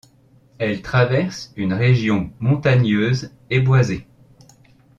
Elle 0.57 0.81
traverse 0.81 1.53
une 1.57 1.73
région 1.75 2.33
montagneuse 2.39 3.31
et 3.51 3.59
boisée. 3.59 4.07